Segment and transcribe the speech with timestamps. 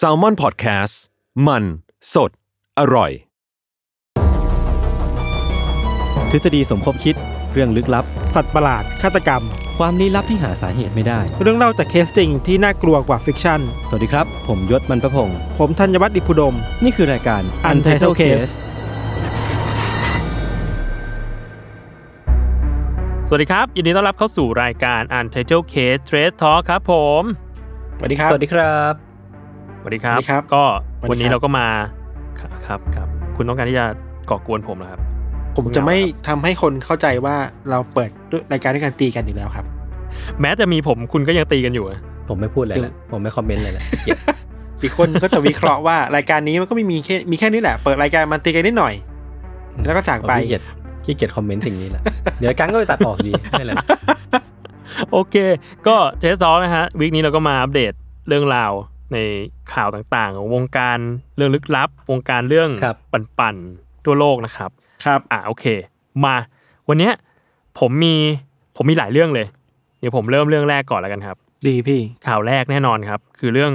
[0.00, 0.94] S A L M O N PODCAST
[1.46, 1.64] มัน
[2.14, 2.30] สด
[2.78, 3.10] อร่อย
[6.30, 7.16] ทฤษฎีสมคบคิด
[7.52, 9.42] เรื่องลึกลับ สัตว์ประหลาด ฆาตกรรม
[9.78, 18.52] ความลี้ลับที่หาสาเหตุไม่ได้ เรื่องเล่าจากเคสจริงที่น่ากลัวกว่า fiction สวัสดีครับ ผมยชญ์ บรรพพงศ์ผมธัญวัฒน์อิพภูดม นี่คือรายการ Untitled Case
[23.28, 27.22] สวัสดีครับ ยินดีต้อนรับเข้าสู่รายการ Untitled Case Trace Talk ครับผม
[27.98, 28.94] สวัสดีครับสวัสดีครับ
[29.80, 30.62] สวัสดีครับสวัสดีครับ ก็
[30.98, 31.66] สวัสดีครับวันนี้เราก็มา
[32.40, 33.86] ครับครับครับ คุณต้องการที่จะ
[34.30, 35.00] ก่อกวนผมเหรอครับ
[35.56, 35.96] ผมจะไม่
[36.28, 37.36] ทำให้คนเข้าใจว่า
[37.70, 38.10] เราเปิด
[38.52, 39.64] รายการด้วยการตีกันอยู่แล้วครับ
[40.40, 44.18] แม้จะมีผมคุณก็ยังตีกันอยู่อะผมไม่พูดอะไรแล้วผมไม่คอมเมนต์อะไรแล้วเกลียด
[44.82, 48.94] อีกคนก็จะวิเคราะห์ว่ารายการนี้มันก็ไม่มีแค่มีแค่นี้แหละ เปิดรายการมันตีกันนิดหน่อย
[49.86, 50.62] แล้วก็จากไปผมขี้เกียจ
[51.04, 52.02] ขี้เกียจคอมเมนต์สิ่งนี้แหละ
[52.38, 53.72] เดี๋ยวกังก็ไปตัดออกดีไม่เป็นไร
[55.12, 55.36] โอเค
[55.86, 57.92] ก็เทสซอลนะฮะ week นี้เราก็มาอัปเดต
[58.28, 58.72] เรื่องราว
[59.12, 59.18] ใน
[59.72, 60.98] ข่าวต่างๆ ของวงการ
[61.36, 62.70] เรื่องลึกลับ วงการเรื่อง
[63.12, 64.70] ปั่นๆทั่วโลกนะครับ
[65.04, 65.64] ครับอ่าโอเค
[66.24, 66.34] มา
[66.88, 67.12] วันเนี้ย
[67.78, 68.14] ผมมี
[68.76, 69.46] ผมมีหลายเรื่องเลย
[69.98, 73.72] เดี๋ยวผมเริ่มเรื่องแรกก่อนแล้วกันครับ ดีพี่ข่าวแรกแน่นอนครับ คือเรื่อง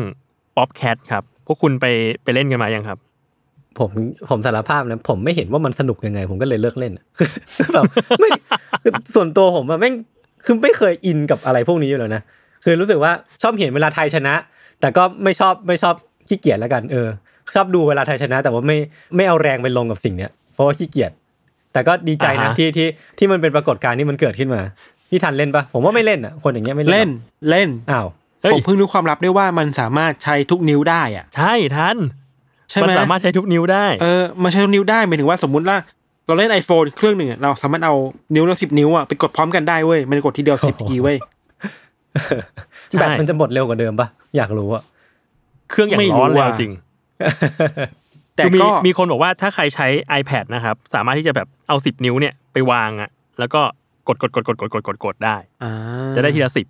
[0.57, 1.85] Popcat ครับ พวกคุณไป
[2.23, 2.97] ไปเล่นกันมายังครับ
[3.79, 3.89] ผม
[4.29, 6.93] ผมสารภาพนะผมไม่เห็นว่ามันสนุกยังไง ผมก็เลยเลิกเล่น
[7.57, 7.83] คือแบบ
[8.19, 8.29] ไม่
[8.83, 9.95] คือส่วนตัวผมอะแม่ง
[10.45, 12.21] คือไม่เคยอินกับอะไรพวกนี้อยู่แล้วนะ
[12.63, 14.33] คือรู้สึกว่าชอบเห็นเวลาไทยชนะ
[14.81, 15.95] แต่ก็ไม่ชอบไม่ชอบ
[16.27, 17.07] ขี้เกียจแล้วกันเออ
[17.55, 18.77] ชอบดูเวลาไทยชนะ แต่ว่าไม่
[19.15, 21.11] ไม่เอาแรงไปลงกับสิ่งเนี้ยเพราะว่าขี้เกียจ
[21.73, 24.61] แต่ก็ดีใจนะอ่าฮะที่ที่ที่มันเป็นปรากฏการณ์ที่มันเกิดขึ้นมา
[25.09, 27.09] พี่ทันเล่นปะผมว่าไม่เล่นอะคนอย่างเงี้ยไม่เล่นเล่น
[27.49, 28.07] เล่นอ้าว
[28.41, 31.97] เฮ้ยผมเพิ่งรู้ความลับด้วยว่ามันสามารถใช้ทุกนิ้วได้อะใช่ทัน
[32.69, 35.77] ใช่มัไหมสามารถใช้ทุกนิ้วได้เออมันใช้ทุกนิ้วได้หมายถึงว่าสมมติว่า
[36.27, 37.93] เราเล่น iPhone เครื่องหนึ่งอะเราสามารถเอา
[38.35, 41.17] นิ้วเราสิบนิ้วอะไปกดพร้อมกันได้เว้ยมันกดทีเดียวสิบทีเว้ย
[42.89, 44.07] ใช่แบตมันจะหมดเร็วกว่าเดิมปะ
[44.37, 44.83] อยากรู้อะ
[45.69, 46.71] เครื่องอย่างไม่รู้ร้อนเลยอะเอาจริง
[48.35, 49.87] แต่คือมีก็มีคนบอกว่าถ้าใครใช้
[50.19, 53.09] iPad นะครับ สามารถที่จะแบบเอาสิบนิ้วเนี่ยไปวางอะ
[53.39, 53.61] แล้วก็
[54.07, 55.71] กดกดกดกดกดกดกดกดได้อ่า
[56.15, 56.65] จะได้ทีละสิบ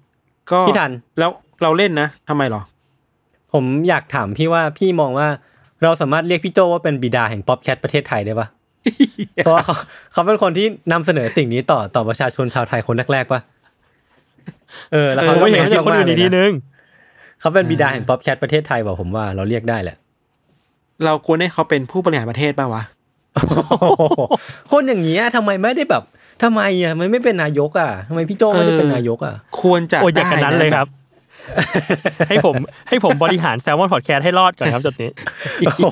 [0.51, 1.29] ก็พี่ทันแล้ว
[1.63, 2.62] เราเล่นนะทำไมหรอ
[3.53, 5.28] ผมอยากถามพี่ว่าพี่มองว่า
[5.84, 8.47] เราสามารถเรียกพี่โจว่าเป็นบิดาแห่งป๊อปแคทประเทศไทยได้ปะ
[9.36, 9.76] เพราะว่าเขา
[10.14, 13.42] เขาเป็นคนที่นำเสนอสิ่งนี้ต่อต่อประชาชนชาวไทยคนแรกๆปะ
[14.94, 16.52] เออ แล้วเอเขาอก็ไม่เห็นแมสจะคนมาอื่กนเลอียกทีนะนึง
[17.40, 19.98] เขาเป็นบิดาแห่งป๊อปแคทประเทศไทยบอกผมว่าเราเรียกได้แหละ
[21.06, 22.84] เราควรให้เขาเป็นผู้บริหารประเทศป่าวะ
[24.72, 26.04] คนอย่างเงี้ยทำไมไม่ได้แบบ
[26.44, 30.88] ทำไมอะทำไมไม่เป็นนายกอะทำไมพี่โจไม่ได้เป็นนายกอะ ควรจะโอ้ยอย่างกันนั้นได้ะเลยครับ
[32.30, 32.56] ให้ผม
[32.88, 35.10] ให้ผมบริหาร Salmon Podcast ให้รอดก่อนครับจุดนี้
[35.84, 35.88] โอ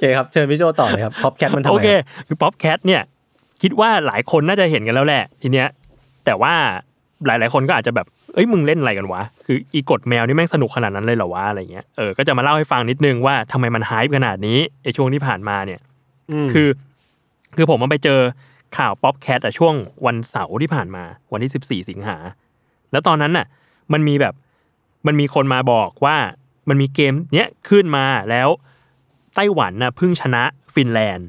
[0.00, 1.88] เคครับเชิญพี่โจต่อเลยครับ Popcat มันทำโอไมเค
[2.26, 3.02] คือ Popcat เนี่ย
[3.62, 5.68] คิดว่าหลายคนน่าจะเห็นกันแล้วแหละทีเนี้ย
[6.24, 6.54] แต่ว่า
[7.26, 15.80] หลาย ๆ คนก็อาจจะแบบเอ้ยมึงเล่นอะไรกันวะ คืออีกดแมวนี่แม่งสนุกขนาดนั้นเลยเหรอวะอะไรเงี้ยเออก็จะมาเล่าให้ฟังนิดนึงว่าทำไมมันฮายขนาดนี้ไอช่วงที่ผ่านมาเนี่ย
[16.44, 16.68] มคือ
[17.56, 18.20] คือผมมาไปเจอ
[18.76, 19.74] ข่าว Popcat อะช่วง
[20.06, 22.16] วันเสาร์ที่ผ่านมา วันที่สิบสี่สิงหา
[22.92, 23.46] แล้วตอนนั้นน่ะ
[23.92, 24.34] มันมีแบบ
[25.06, 26.16] มันมีคนมาบอกว่า
[26.68, 28.48] มันมีเกมเนี้ยขึ้นมาแล้ว
[29.34, 30.42] ไต้หวันน่ะเพิ่งชนะ
[30.74, 31.28] ฟินแลนด์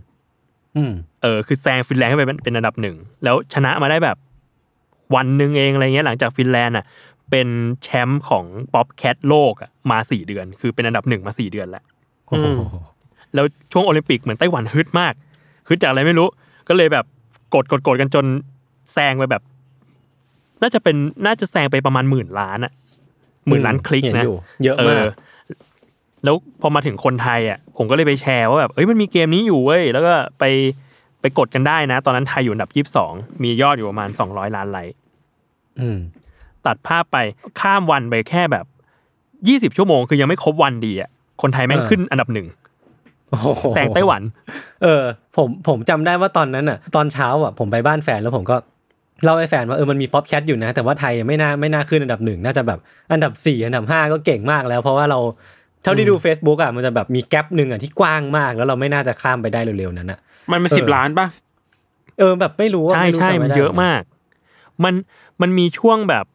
[0.77, 4.17] อืมเออคือแซงฟินแลนด์ขึ้นไปเป็นเป็นอันดับหนึ่งแล้วชนะมาได้แบบ
[5.15, 6.85] วันหนึ่งเองอะไรเงี้ยหลังจากฟินแลนด์อะ
[7.31, 7.47] เป็น
[7.83, 11.83] แชมป์ของ Popcat โลกอะมาสี่เดือน คือเป็นอันดับหนึ่งมาสี่เดือนแล้ว
[12.27, 12.45] โอ้โห
[13.33, 15.13] แล้วช่วงโอลิมปิกเหมือนไต้หวันฮึดมาก
[15.67, 16.27] ฮึดจากอะไรไม่รู้
[16.67, 17.05] ก็เลยแบบ
[17.53, 18.25] กดกดกดกันจน
[18.93, 19.43] แซงไปแบบ
[20.61, 20.95] น่าจะเป็น
[21.25, 22.71] น่าจะแซงไปประมาณหมื่นล้านอะ
[23.47, 25.03] หมื่นล้านคลิกเห็นนะอยู่เยอะมาก
[26.23, 30.43] แล้วพอมาถึงคนไทยอะผมก็เลยไปแชร์ว่าแบบเอ้ยมันมีเกมนี้อยู่เว้ยแล้วก็ไป
[31.21, 33.13] ไปกดกันได้นะ ตอนนั้นไทยอยู่อันดับยี่สิบสอง
[33.43, 34.95] มียอดอยู่ประมาณสองร้อยล้านไลค์
[35.79, 35.99] อืม
[36.65, 37.17] ตัดภาพไป
[37.59, 38.65] ข้ามวันไปแค่แบบ
[39.47, 41.09] ยี่สิบชั่วโมงคือยังไม่ครบวันดีอะ
[41.41, 42.47] คนไทยแม่งเออขึ้นอันดับหนึ่ง
[43.29, 44.21] โอ้โหแซงไต้หวัน
[44.83, 45.03] เออ
[45.37, 48.55] ผมผมจำได้ว่าตอนนั้นอะ ตอนเช้าอะผมไปบ้านแฟนแล้วผมก็
[49.23, 52.79] เล่าให้แฟนว่าเออมันมี Popcat อยู่นะ แต่ว่าไทยไม่น่าไม่น่าขึ้นอันดับหนึ่งน่าจะแบบ
[53.11, 55.19] อันดับสี่อันดับห้าก็เก่งมากแล้ว เพราะว่าเรา
[55.83, 60.19] เท่าที่ดู Facebook อะมันจะแบบมี gap หนึ่งอะที่กว้างมาก แล้วเราไม่น่าจะข้ามไปได้เร็วๆนั้นอะ
[60.51, 61.27] มันเป็นเออสิบล้านป่ะ
[62.19, 64.01] เออแบบไม่รู้ว่าใช่ไม่รู้ใช่จำมันไได้เยอะมาก
[64.83, 64.93] มัน
[65.41, 66.25] มันมีช่วงแบบ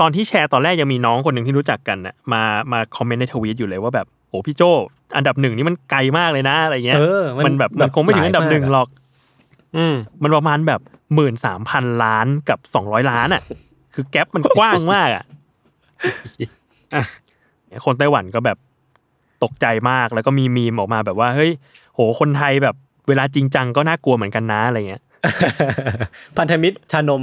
[0.00, 4.62] ตอนที่แชร์ตอนแรกยังมีน้องคนหนึ่งที่รู้จักกันน่ะมามาคอมเมนต์ในทวีตอยู่เลยว่าแบบโอ้พี่โจ
[5.16, 8.88] อันดับหนึ่งนี่มันไกลมากเลยนะอะไรเงี้ยเออมันมันแบบแบบมันคงไม่ถึงอันดับหนึ่งหลายมากอะหรอก
[9.76, 10.80] อืมมันประมาณแบบ
[11.14, 13.42] หมื่นสามพันล้านกับสองร้อยล้านอะ
[13.94, 15.24] คือแกลบมันกว้างมากอะ
[16.94, 17.04] อะ
[17.84, 18.58] คนไต้หวันก็แบบ
[19.44, 21.50] ตกใจมากแล้วก็มีมีมออกมาแบบว่าเฮ้ย
[21.94, 22.74] โหคนไทยแบบ
[23.08, 25.02] เวลาจริงจังก็น่ากลัวเหมือนกันนะอะไรเงี้ย
[26.38, 27.22] พันธมิตรชานม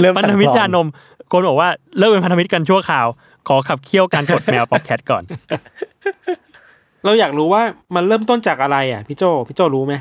[0.00, 0.86] เริ่มพันธมิตรชานม
[1.30, 1.68] คนบอกว่า
[1.98, 3.06] เลิกเป็นพันธมิตรกันชั่วคราว
[3.48, 5.22] ขอขับเคี่ยวการกดแมว Popcat ก่อน
[7.04, 7.62] เราอยากรู้ว่า
[7.94, 9.94] มันเริ่มต้นจากอะไรอะพี่โจพี่โจรู้ไหม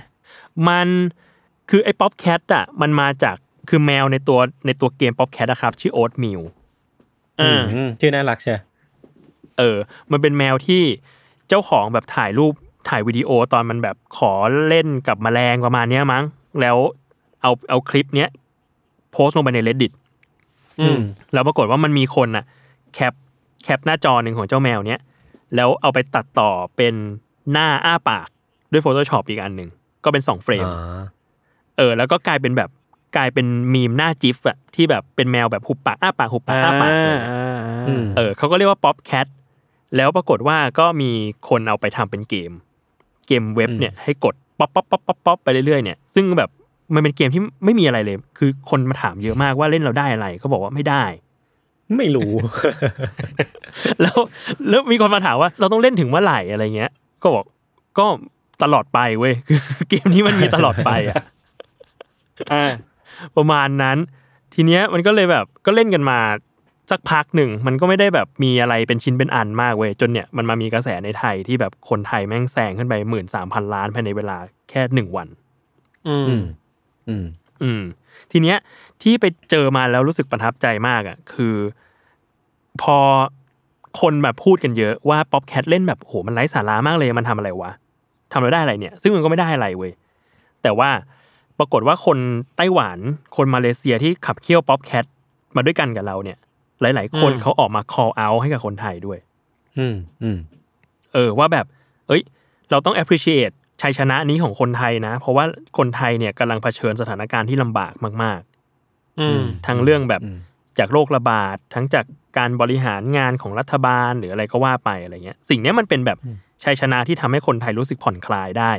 [0.68, 0.88] มัน
[1.70, 3.36] คือไอ้ Popcat อะ มันมาจาก
[3.70, 6.42] คือแมวในตัวในตัวเกม Popcat อะครับ ชื่อ Oatmeal
[7.42, 8.56] อ่าอืมชื่อน่ารักใช่
[9.62, 9.78] เออ
[10.12, 10.84] มันเป็นแมวที่
[11.50, 12.54] เจ้าของแบบถ่ายรูป
[12.90, 14.32] ถ่ายวิดีโอตอนมันแบบขอ
[14.68, 16.24] เล่นกับแมลงประมาณเนี้ยมั้ง
[16.62, 16.78] แล้ว
[17.42, 18.30] เอาเอาคลิปเนี้ย
[19.12, 19.92] โพสต์ลงไปใน reddit
[20.82, 21.00] อืม
[21.34, 22.46] แล้วปรากฏว่ามันมีคนอะ
[22.94, 23.14] แคป
[23.64, 25.02] แคปหน้าจอหนึ่งของเจ้าแมวเนี้ย
[25.56, 26.94] แล้วเอาไปตัดต่อเป็น
[27.52, 28.28] หน้าอ้าปาก
[28.72, 29.70] ด้วย Photoshop อีกอันหนึ่ง
[30.04, 30.76] ก็เป็นสองเฟรมอ๋อ
[31.78, 32.70] เออ แล้วก็กลายเป็นแบบ
[33.18, 37.28] กลายเป็นมีมหน้าจิฟอะที่แบบเป็นแมวแบบหุบปากอ้าปากหุบปากอ้าปากอะไรเงี้ย
[37.88, 39.28] อืมเออเขาก็เรียกว่า Popcat
[39.96, 41.12] แล้วปรากฏว่าก็มี
[41.50, 42.52] คนเอาไปทำเป็นเกม
[43.28, 46.50] เกมเว็บเนี่ยให้กดป๊อปป๊อปป๊อปป๊อปป๊อปไปเรื่อยๆเนี่ยซึ่งแบบ
[46.94, 51.04] มันเป็นเกมที่ไม่มีอะไรเลย คือคนมาถามเยอะมากว่าเล่นเราได้อะไรเขาบอกว่าไม่ได้
[51.98, 52.32] ไม่รู้
[54.02, 54.18] แล้ว
[54.70, 56.92] แล้วมีคนมาถามว่า เราต้องเล่นถึงเมื่อไหร่อะไรเงี้ย
[57.22, 57.46] ก็บอก
[57.98, 58.06] ก็
[58.64, 59.60] ตลอดไปเว้ยคือ
[59.90, 61.16] เกมนี้มันมีตลอดไปอะ
[62.52, 62.64] อ่า
[63.38, 63.98] ประมาณนั้น
[64.54, 66.20] ทีเนี้ยมันก็เลยแบบก็เล่นกันมา
[66.90, 74.38] สักพักหนึ่งมันก็ไม่ได้แบบมีอะไรเป็นชิ้นเป็นอันมากเว้ยจนเนี่ยมันมามีกระแสในไทยที่แบบคนไทยแม่งแซงขึ้นไปหมื่นสามพันล้านภายในเวลา
[74.70, 75.28] แค่หนึ่งวัน
[76.08, 76.46] อืม อืม
[77.08, 77.26] อืม
[77.64, 77.82] อืม
[78.32, 78.58] ทีเนี้ย
[79.02, 81.56] ที่ไปเจอมาแล้วรู้สึกประทับใจมากอะ คือ
[82.82, 82.98] พอ
[84.02, 87.72] คนแบบพูดกันเยอะว่าป๊อปแคทเล่นแบบโหมันไร้สาระมากเลยมันทำอะไรวะ
[88.32, 89.92] ทำแล้วได้อะไรเนี่ย ซึ่งมันก็ไม่ได้อะไรเว้ย
[90.64, 90.90] แต่ว่า
[91.60, 92.18] ปรากฏว่าคน
[92.58, 92.98] ไต้หวัน
[93.36, 95.06] คนมาเลเซียที่ขับเคี่ยวป๊อปแคท
[95.56, 96.38] มาด้วยกันกับเราเนี่ย
[96.82, 99.20] หลาย ๆ คนอืมเขาออกมา call out ให้กับคนไทยด้วย
[99.78, 100.38] อืมอืม
[101.14, 101.66] เออว่าแบบ
[102.08, 102.22] เอ้ย
[102.72, 105.46] เราต้อง appreciate ชัยชนะนี้ของคนไทยนะ เพราะว่า
[105.78, 107.94] คนไทยเนี่ยกำลังเผชิญสถานการณ์ที่ลำบาก
[108.24, 108.42] มาก
[109.20, 110.40] อืมๆทั้งเรื่องแบบอืม
[110.80, 112.06] จากโรคระบาดทั้งจาก
[112.38, 116.18] การบริหารงานของรัฐบาลหรืออะไรก็ว่าไปอะไรเงี้ย สิ่งเนี้ยมันเป็นแบบ
[116.64, 118.72] ชัยชนะที่ทำให้คนไทยรู้สึกผ่อนคลายได้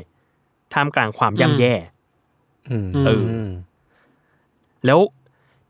[0.73, 1.75] ท่ามกลางความย่ำแย่
[2.71, 3.25] อืมเออ
[4.87, 4.99] แล้ว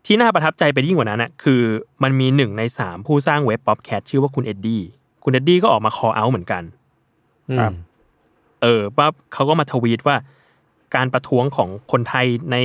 [0.06, 1.60] ที่น่าประทับใจไปยิ่งกว่านั้นน่ะคือ
[2.02, 4.82] มันมีหนึ่งในสามผู้สร้างเว็บ Popcat ชื่อว่าคุณเอ็ดดี้
[5.24, 6.62] คุณเอ็ดดี้ก็ออกมา call out เหมือนกัน
[7.58, 7.72] ครับ
[8.62, 10.16] เออปั๊บเขาก็มาทวีตว่า
[10.96, 12.56] การประท้วงของคนไทยใน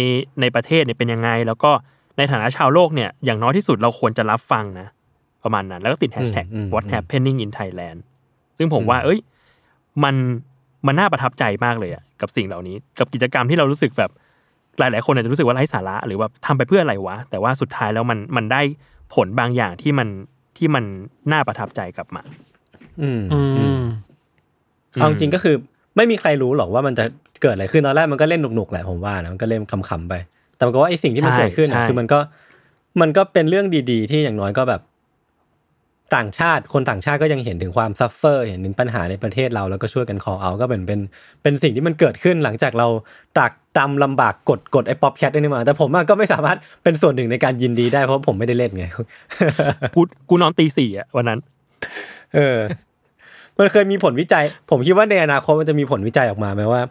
[0.41, 1.71] ในประเทศเนี่ยเป็นยังไง แล้วก็
[2.17, 4.87] ในฐานะชาวโลกเนี่ยอย่างน้อยที่สุดเราควรจะรับฟังนะ
[5.43, 7.99] ประมาณนั้น แล้วก็ติดแฮชแท็กอืมอืม what happening in Thailand
[8.57, 9.19] ซึ่งผมว่า เอ้ย
[10.03, 10.15] มัน
[10.87, 14.11] มันน่าประทับใจมากเลยอะกับสิ่งเหล่านี้ กับกิจกรรมที่เรารู้สึกแบบ
[14.79, 18.61] หลาย ๆ คนอาจจะรู้สึกว่าไร้สาระ หรือว่าทำไปเพื่ออะไรวะ แต่ว่าสุดท้ายแล้วมันมันได้
[19.13, 20.07] ผลบางอย่างที่มัน
[20.57, 20.83] ที่มัน
[21.31, 22.21] น่าประทับใจกลับมา
[23.01, 23.81] อืมอือืมม
[24.93, 25.55] เอาจริงๆก็คือ
[25.95, 27.05] ไม่มีใครรู้หรอกว่ามันจะ
[27.41, 30.13] เกิดอะไรขึ้นตอนแรกมันก็เล่นหนุกๆแหละผมว่านะมันก็เล่นขำๆไป
[30.55, 32.19] แต่มันก็ว่าไอ้สิ่งที่มันใช่เกิดขึ้นใช่อะคือมันก็
[33.01, 34.81] มันก็เป็นเรื่องดี ๆ ที่อย่างน้อยก็แบบ
[36.15, 40.99] ต่างชาติคนต่างชาติก็ยังเห็นถึงความ suffer เห็นถึงปัญหาในประเทศเราแล้วก็ช่วยกัน call out ก็เป็นเป็น
[41.43, 42.87] เป็นสิ่งที่มันเกิดขึ้นหลังจากเรา
[43.37, 48.85] ตรากตรำลำบากกดกดไอ้ Popcat นี่มา แต่ผมอะก็ไม่สามารถเป็นส่วนหนึ่งในการยินดีได้เพราะผมไม่ได้เล่นไง
[49.95, 51.39] กูกูนอนตีสี่อะวันนั้น
[52.35, 52.59] เออ
[53.59, 56.81] มันเคยมีผลวิจัย ผมคิดว่าในอนาคตมันจะมีผลวิจัยออกมาไหมว่า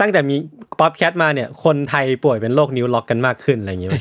[0.00, 0.36] ตั้งแต่มี
[0.80, 3.92] Popcat มาเนี่ยคนไทยป่วยเป็นโรคนิ้วล็อกกันมากขึ้นอะไรอย่างเงี้ย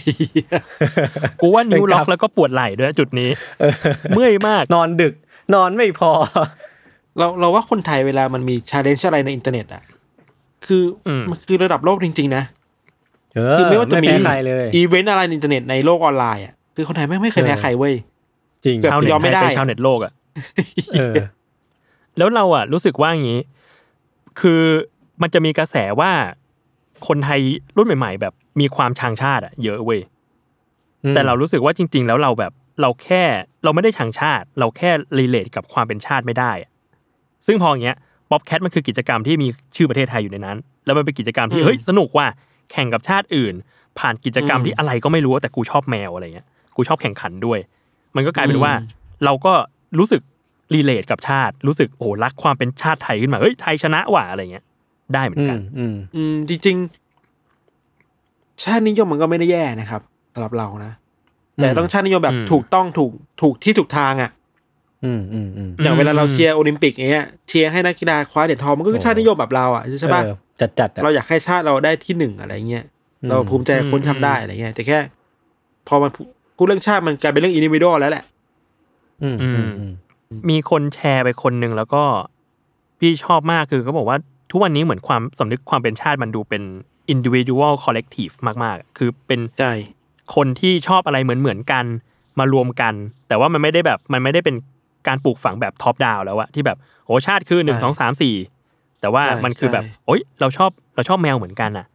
[1.41, 3.29] กูว่านิ้วล็อกเป็นกราฟแล้วก็ปวดไหล่ด้วยจุดนี้
[4.15, 5.13] เมื่อยมากนอนดึก
[5.55, 6.11] นอนไม่พอ
[7.17, 9.83] เราเราว่าคนไทยเวลามันมี challenge อะไรในอินเทอร์เน็ตอะ
[10.65, 12.43] คืออมมันคือระดับโลกจริง ๆ นะ
[13.35, 17.93] เออคือไม่ว่าจะมีแพ้ใครเลยอีเวนต์อะไรในอินเทอร์เน็ตในโลกออนไลน์อะคือคนไทยไม่งไม่เคยแพ้เออใครเว้ย
[18.65, 20.11] จริงแบบชาวเน็ตยอมไม่ไทยได้เป็นชาวเน็ตโลกอะ
[20.97, 21.13] เออ
[22.17, 23.41] แล้วเราอะรู้สึกว่าอย่างนี้
[24.39, 24.61] คือ
[25.21, 26.11] มันจะมีกระแสว่า
[27.07, 27.39] คนไทย
[27.77, 30.01] รุ่นใหม่ ๆ แบบมีความชังชาติอะเยอะเว้ย
[31.11, 33.23] แต่เรารู้สึกว่าจริง ๆ แล้วเราแบบเราแค่
[33.63, 34.89] เราไม่ได้ชังชาติ เราแค่
[35.19, 36.71] relate กับความเป็นชาติไม่ได้อะ
[37.47, 37.97] ซึ่งพออย่างเงี้ย
[38.31, 42.25] Popcat มันคือกิจกรรมที่มีชื่อประเทศไทยอยู่ในนั้น แล้วมันเป็นกิจกรรมที่อืมเฮ้ยสนุกว่า
[42.71, 43.55] แข่งกับชาติอื่น
[43.99, 47.59] ผ่านกิจกรรมอืมที่อะไรก็ไม่รู้แต่กูชอบแมวอะไรเงี้ยกูชอบแข่งขันด้วย
[48.15, 48.73] มันก็กลายเป็นอืมว่า
[49.25, 49.53] เราก็
[49.99, 50.21] รู้สึก
[50.73, 54.65] รีเลทกับชาติ รู้สึกโอ้โหรักความเป็นชาติไทยขึ้นมาเฮ้ยไทยชนะว่ะอะไรเงี้ย
[55.13, 60.01] ได้เหมืออืนกัมนอืมอืมจริงๆชาตินิยมมันก็ไม่ได้แย่นะครับ
[60.33, 60.91] สำหรับเรานะ
[61.55, 64.31] แต่ต้องชาตินิยมแบบอืมถูกต้องถูกถูกที่ถูกทางอะ
[65.05, 72.83] อืมอืมอืมอย่างเวลาเราเชียร์โอลิมปิกอย่างเงี้ยเชียร์ให้นักกีฬาคว้าเหรียญทองมันก็คือชาตินิยมแบบเราอะใช่ปะเออจัดจัดๆอะเราอยากให้ชาติเราได้ที่หนึ่งอะไรเงี้ย
[73.21, 74.99] อืมเราภูมิใจกับคนทำได้อะไรเงี้ยแต่แค่
[75.87, 76.21] พอมันพู
[76.57, 78.23] พูดเรื่องชาติมันกลายเป็นเรื่องอินดิวิ a l แล้วแหละ
[79.23, 79.93] อืมอืมอืม
[80.49, 82.03] มีคนแชร์ไปคนหนึ่งแล้วก็
[82.99, 84.17] พี่ชอบมากคือเขาบอกว่า
[84.51, 86.63] ทุกวันนี้เหมือนความสำนึกความเป็นชาติมันดูเป็น
[87.13, 88.33] individual collective
[88.63, 89.73] มากๆ คือเป็นใช่
[90.35, 91.85] คนที่ชอบอะไรเหมือนเหมือนๆกัน
[92.39, 92.93] มารวมกัน
[93.27, 94.55] แต่ว่ามันไม่ได้แบบมันไม่ได้เป็น
[95.07, 98.35] การปลูกฝังแบบ top down แล้วอะที่แบบโอ้ชาติคือหนึ่งสองสามสี่
[99.01, 101.85] แต่ว่ามันคือแบบโอ๊ยเราชอบเราชอบแมวเหมือนกันอะ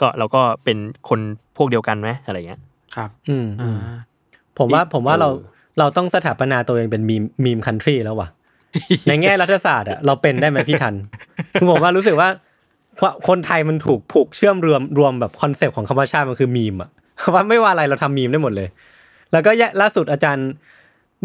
[0.00, 1.20] ก็เราก็เป็นคน
[1.56, 2.60] พวกเดียวกันไหมอะไรเงี้ย
[2.94, 3.96] ครับ อืมอือ่มา
[4.58, 5.28] ผมว่าผมว่าเรา
[5.78, 8.28] เราต้องสถาปนาตัวเองเป็นมีม meme country แล้วว่ะ
[9.08, 10.94] ในแง่รัฐศาสตร์อะเราเป็นได้ไหมพี่ทัน
[11.52, 12.28] คือผมว่ารู้สึกว่า
[12.98, 16.90] ควคนไทยมันถูกผูกเชื่อมรวมรวมแบบ concept ของคำว่าชาติมันคือมีมอะ
[17.34, 18.68] ว่าไม่ว่าอะไรเราทำมีมได้หมดเลย
[19.32, 20.48] แล้วก็แยะล่าสุดอาจารย์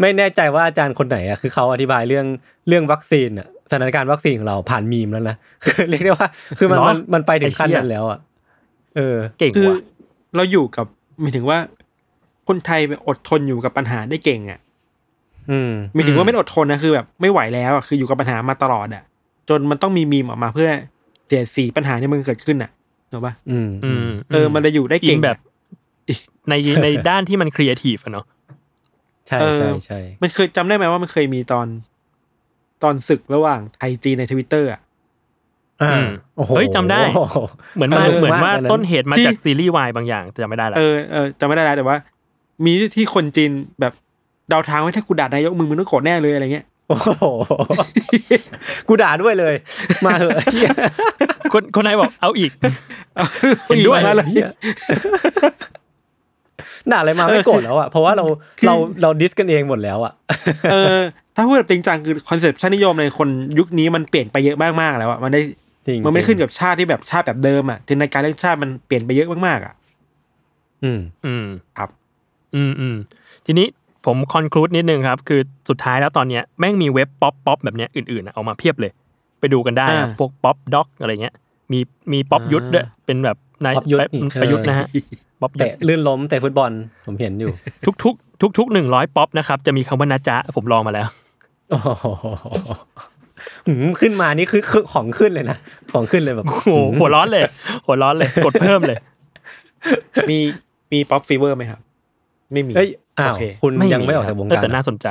[0.00, 2.26] ไม่แน่ใจว่าอาจารย์คนไหนอะคือเขาอธิบายเรื่อง
[2.68, 6.28] เรื่องวัคซีนอะสถานการณ์วัคซีนของเราผ่านมีมแล้วนะคือเรียกได้ว่า
[6.58, 8.18] คือมันเหรอมันมันไปถึงขั้นไอ้เชี่ยนั้นแล้วอะ
[8.96, 9.78] เออ เก่งคือว่ะ
[10.36, 10.86] เราอยู่กับ
[11.20, 11.58] หมายถึงว่า
[12.48, 14.60] คนไทยอดทนอยู่กับปัญหาได้เก่งอะ
[15.50, 19.02] อืมหมายถึงว่าไม่ได้อดทนนะคือแบบไม่ไหวแล้วอะคืออยู่กับปัญหามาตลอดอะ
[19.48, 20.70] จนมันต้องมีมีมออกมาเพื่อ
[21.26, 22.70] เสียดสีปัญหาที่มันเกิดขึ้นอะ
[23.12, 25.36] ถูกปะอืมอืมเออ มันเลยอยู่ได้เก่งอินแบบ
[26.48, 28.26] ในในด้านที่มันครีเอทีฟอะเนาะ
[29.28, 31.66] ใช่เออใช่ใช่มันเคยจำได้ไหมว่ามันเคยมีตอน
[32.82, 34.80] ตอนศึกระหว่างไทยจีนในทวิตเตอร์อะ
[35.82, 37.00] อ่าอืมโอ้โหเฮ้ยจำได้
[37.74, 41.96] เหมือนมาเออเหมือนมากว่าอันนั้นต้นเหตุมาที่จากซีรีส์วายบางอย่างแต่จำไม่ได้ละเออเออจำไม่ได้แล้วแต่ว่า
[42.64, 43.92] มีที่คนจีนแบบ
[44.50, 47.24] เดาทางไว้ถ้ากูด่านายกมึงมึงต้องโกรธแน่เลยอะไรเงี้ยโอ้โห
[48.88, 49.54] กูด่าด้วยเลย
[50.04, 50.68] มาเหอะเหี้ย
[51.52, 52.50] คนคนไทยบอกเอาอีก
[53.66, 54.48] เห็นด้วยมาเลยเหี้ย
[56.90, 58.24] ด่าอะไรมาไม่โกรธแล้วอะเพราะว่าเรา
[58.66, 60.12] เราเรา diss กันเองหมดแล้วอะ
[60.72, 60.98] เออ
[61.34, 63.28] ถ้าพูดแบบจริงจังคือ concept ชาตินิยมในคน
[63.58, 65.40] ยุคนี้มันเปลี่ยนไปเยอะมากๆแล้วอะมันได้
[65.86, 69.74] จริงมันไม่จริงขึ้นกับชาติที่แบบชาติแบบเดิมอะจินตนาการเรื่องชาติมันเปลี่ยนไปเยอะมากๆอะ
[70.84, 71.44] อืม อืม
[71.78, 71.88] ครับ
[72.54, 72.96] อืมอืม
[73.46, 73.66] ทีนี้
[74.06, 78.92] ผม conclude นิดนึงครับ คือสุดท้ายแล้วตอนเนี้ยแม่งมีเว็บป๊อปป๊อปแบบเนี้ยอื่นๆอะออกมาเพียบเลย
[79.40, 81.34] ไปดูกันได้ครับอ่าพวก Popdog อะไรเงี้ย
[81.72, 81.78] มี
[82.12, 84.86] มีป๊อปยุทธด้วยเป็นแบบนายป๊อปยุทธนี่ประยุทธ์นะฮะ
[85.40, 86.70] ป๊อปยุทเตะธลื่นล้มเตะฟุตบอล
[87.06, 87.50] ผมเห็นอยู่
[87.86, 91.06] ทุกทุกทุกทุกหนึ่งร้อยป๊อปนะครับจะมีคำว่านะจ๊ะผมลองมาแล้ว
[91.70, 92.06] โอ้โห
[93.66, 95.56] หืมขึ้นมานี่คือคือของขึ้นเลยนะ
[95.92, 97.42] ของขึ้นเลยแบบโอ้โหหัวร้อนเลย
[97.86, 98.98] หัวร้อนเลยกดเพิ่มเลย
[100.30, 100.38] มี
[100.92, 101.80] มี pop fever ไหมครับ
[102.52, 102.88] ไม่มีเอ้ย
[103.18, 105.08] อ้าวโอเคคุณยังไม่ออกจากวงเออการแต่น่าอะสนใจ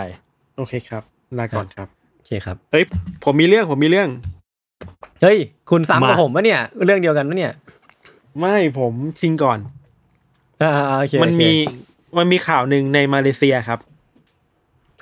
[0.58, 1.04] โอเคครับ
[1.40, 2.84] ลาก่อนครับโอเคครับเอ้ย
[3.24, 4.10] ผมมีเรื่องผมมีเรื่อง
[5.22, 5.38] เฮ้ย
[5.70, 7.54] คุณซ้ำกับมาผมปะเนี่ย เรื่องเดียวกันปะเนี่ย
[8.40, 9.60] ไม่ผมชิงก่อน
[10.62, 11.52] อ่าๆโอเคมันโอเคมี
[12.18, 13.80] มันมีข่าวหนึ่งในมาเลเซียครับ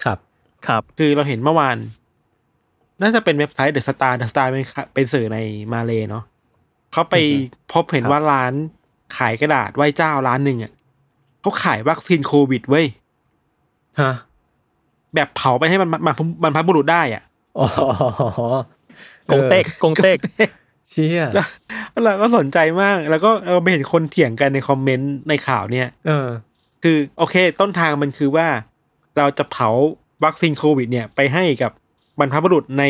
[0.04, 0.18] ครับ
[0.68, 1.78] ครับ คือเราเห็นเมื่อวาน
[3.02, 5.38] น่าจะเป็นเว็บไซต์ The Star The Star เป็นข่าเป็นสื่อใน
[5.74, 6.24] มาเลเนาะ
[6.92, 7.16] เขาไป
[7.74, 8.54] พบเห็นครับว่าร้าน
[9.18, 10.72] ขายกระดาษไหว้เจ้าร้านหนึ่งอะ
[11.42, 12.86] เขาขายวัคซีนโควิดเว้ย
[14.02, 14.14] ฮะ
[15.16, 17.24] แบบเผาไปให้มันมันมันพับุรุษได้อะ
[17.60, 17.68] อ๋อ
[19.32, 20.20] กงเต็กกงเต็ก
[20.90, 26.28] เชี่ยแล้วเราก็สนใจมาก แล้วก็เราไปเห็นคนเถียงกันในคอมเมนต์ในข่าวเนี่ย เออ
[26.84, 28.48] คือโอเค ต้นทางมันคือว่า
[29.18, 29.70] เราจะเผา
[30.26, 31.72] วัคซีนโควิด เนี่ย ไปให้กับ
[32.20, 32.84] บรรพบุรุษใน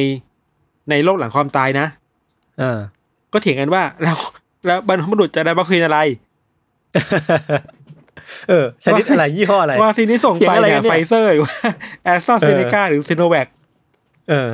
[0.89, 1.87] ในโลกหลังความตายนะ
[2.59, 2.79] เออ
[3.33, 4.17] ก็เถียงกันว่า แล้ว
[4.65, 5.99] แล้วบรรพบุรุษจะได้วัคซีนอะไร
[8.49, 11.57] เออ ชนิดอะไรยี่ห้ออะไรวัคซีนที่ส่งเถียไปงอะไรเนี่กัยนเนี่ยไฟเซอร์หรือว่า
[12.03, 13.47] แอสตราเซเนกาหรือซิโนแวค
[14.29, 14.49] เออ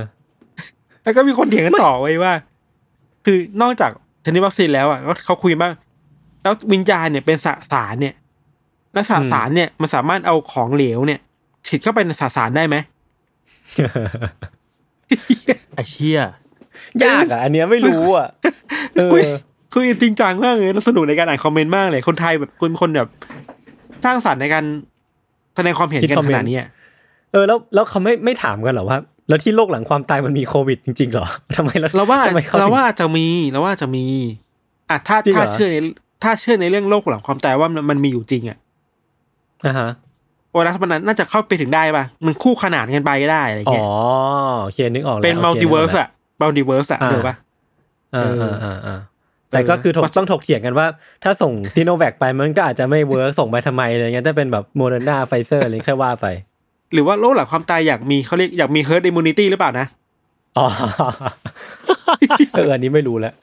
[1.03, 2.34] แล้วก็มีคนเถียงกันต่อไว้ว่า
[3.25, 3.91] คือนอกจาก
[4.25, 5.70] ชนิดวัคซีนแล้วอะก็เขาคุยว่า
[6.43, 8.15] แล้ววิญญาณเนี่ยเป็นสสารเนี่ย
[8.93, 11.20] แล้วสอืมสารเนี่ยมันสามารถเอาของเหลวเนี่ย
[11.67, 12.75] ฉีดเข้าไปในสสารได้ไหม
[15.75, 16.20] ไอเชี่ย
[17.03, 18.27] ยากอะ อันเนี้ยไม่รู้อะ
[18.96, 19.22] เออคุย
[19.74, 23.10] คุยจริงจังมากเลยแล้วสนุกในการอ่านคอมเมนต์มากเลย คนไทยแบบคนคนแบบ
[24.05, 24.65] สร้างสรรค์ในการ
[25.55, 26.69] แสดงความเห็นคิดกันคอมขเมนต์นาดนี้อะ
[27.31, 28.98] เออแล้วแล้วเขาไม่ไม่ถามกันเหรอว่า
[29.29, 34.05] แล้วที่โลกหลังความตายมันมีโควิดจริงๆเหรอทำไมเราเราว่าทำไมขเราถึงว่าอาจจะมีเราว่าอาจจะมี
[34.89, 35.75] อะถ้าจริงเหรถ้าอเชื่อใน
[36.24, 38.57] ถ้าเชื่อในเรื่องโลกหลังความตายว่ามันมันมีอยู่จริงอะ
[39.65, 39.89] อ่าฮะ
[40.53, 43.86] ไวรัสมันน่าจะเข้าไปถึงได้ป่ะ มันคู่ขนานกันไปก็ได้อะไรอ๋อเงี้ย
[44.63, 46.10] โอเคนึกออกแล้วเป็นโอคมัลติเวิร์สนึกกอะ
[46.41, 47.36] multiverse อะอ่าเดี๋ยวป่ะ
[48.12, 49.00] แล้วเออ่าออ่าอ่าอ่า
[49.53, 50.88] แต่ก็คือถกว่าต้องถกเถียงกันว่า
[51.24, 56.25] ถ้าส่งซิโนแวคไปมันก็อาจจะไม่ work ส่งไปทำไมอะไรเงี้ยถ้าเป็นแบบโมเดอร์นาไฟเซอร์อะไรแค่ว่าไป
[56.93, 59.86] หรือว่าโลกหลังความตายอยากมีเขาเรียกอยากมี herd immunity หรือเปล่านะ
[60.57, 60.67] อ๋อ
[62.53, 63.33] เอออันนี้ไม่รู้แล้ว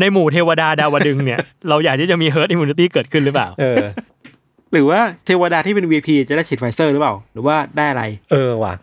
[0.00, 3.84] ในหมู่เทวดาดาวดึงส์เนี่ย เราอยากที่จะมี herd immunity เกิดขึ้นหรือเปล่า เออ
[4.72, 8.74] หรือว่าเทวดาที่เป็น VIP จะได้ฉีดไฟเซอร์หรือเปล่า หรือว่าได้อะไร เออว่ะ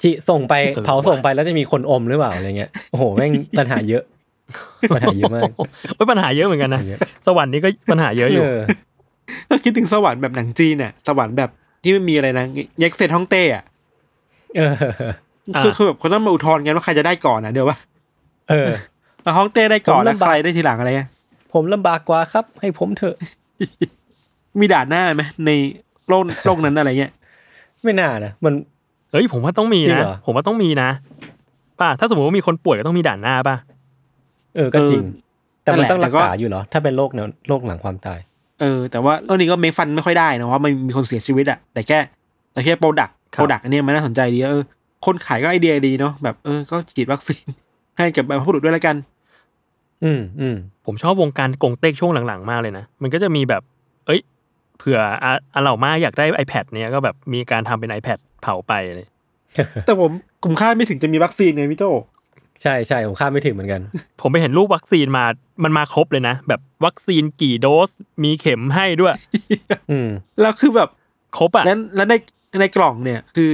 [0.00, 4.02] ที่ส่งไปเออเผาว่ะส่งไปแล้วจะมีคนอมหรือเปล่าอะไรเงี้ยโอ้โหแม่งปัญหาเยอะ
[4.94, 5.50] ปัญหาเยอะมาก
[5.96, 8.60] โอ้ยปัญหาเยอะเหมือนกันนะเยอะสวรรค์นี้ก็ปัญหาเยอะอยู่เออ
[9.48, 11.50] ก็คิดถึงสวรรค์แบบหนังจีนเนี่ยสวรรค์แบบ
[11.82, 12.44] ที่ไม่มีอะไรนะ
[12.78, 13.64] เย็กเซนฮ่องเต้อะ
[14.56, 14.74] เออ
[15.56, 17.78] อ่าคือคือแบบเขาต้องมาอุทธรณ์กันว่าใครจะได้ก่อนนะเดี๋ยวว่า
[18.50, 18.70] เออ
[19.38, 21.08] ฮ่องเต้ได้ก่อนผมแล้วลำบากใครได้ทีหลังอะไรเงี้ย
[21.52, 23.16] ผมลำบากกว่าครับ ให้ผมเถอะ
[24.60, 25.50] มีด่านหน้าไหมใน
[26.08, 27.12] โลกโลกนั้นอะไรเงี้ย
[27.84, 28.54] ไม่น่านะมัน
[29.12, 30.90] เอ้ยผมว่าต้องมีจริงนะเหรอผมว่าต้องมีนะ
[31.80, 33.56] ป่ะถ้าสมมติว่ามีคนป่วยก็ต้องมีด่านหน้าป่ะ
[34.56, 35.02] เออก็จริง
[35.62, 38.18] แต่มันนั่นแหละต้องรักแต่ก็ษาอยู่เหรอ ถ้าเป็นโรคเนยโรคหลังความตาย
[38.60, 41.98] เออ แต่ว่าเรื่องนี้ก็เมคฟันไม่ค่อยได้นะเพราะมันมีคนเสียชีวิตอะแต่แค่
[42.52, 44.64] แต่แค่โปรดักครัโปบรดักอันเนี้ยมันน่าสนใจดีเออ
[45.06, 47.44] คนขายก็ไอเดียดีเนาะแบบเออก็ฉีดวัคซีน
[47.96, 48.96] ให้กับบรรพบุรุษด้วยแล้วกัน
[50.04, 53.62] อืมอืมผมชอบวงการกงเต็กช่วงหลังๆ มากเลยนะ มันก็จะมีแบบ
[54.06, 54.20] เอ้ย
[54.78, 59.08] เผื่ออะอะเหล่ามาอยากได้ iPad เนี้ยก็แบบมีการทำเป็น iPad เผาไปเลย
[59.86, 60.10] แต่ผม
[60.44, 61.84] ผมคาดไม่ถึงจะมีวัคซีนไงพี่โจ
[62.62, 63.80] ใช่ใช่ผมคาดไม่ถึงเหมือนกัน
[64.20, 65.24] ผมไปเห็นรูปวัคซีนมา
[65.64, 67.90] มันมาครบเลยนะ แบบวัคซีนกี่โดส
[68.24, 69.14] มีเข็มให้ด้วย
[69.90, 70.08] อืม
[70.40, 70.88] แล้วคือแบบ
[71.38, 72.14] ครบอะแล้วแล้วใน
[72.60, 73.50] ในกล่องเนี่ย คือ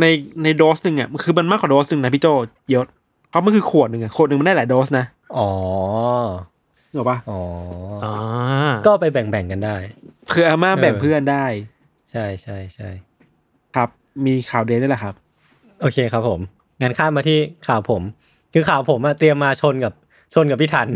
[0.00, 0.06] ใน
[0.42, 2.26] ในโดสหนึ่งอะมันคือมันมากกว่าโดสหนึ่งนะพี่โจ
[2.70, 2.86] เยอะ
[3.28, 5.04] เพราะมันคือขวดหนึ่งอะขวดหนึ่งมันได้หลายโดสนะ
[5.36, 5.48] อ๋อ
[6.92, 7.40] เหรอปะอ๋อ
[8.04, 8.14] อ่า
[8.86, 9.76] ก็ไปแบ่งๆกันได้
[10.32, 11.44] คืออาม่าแบ่งเออเพื่อนได้
[12.10, 12.88] ใช่ใช่ใช่
[13.76, 13.88] ครับ
[14.26, 15.14] มีข่าวเดนนี่แหละครับ
[15.80, 16.40] โอเคครับผม
[16.82, 18.02] งั้นข้ามมาที่ข่าวผม
[18.54, 19.92] คือข่าวผมอะเตรียมมาชนกับ
[20.34, 20.88] ชนกับพี่ทัน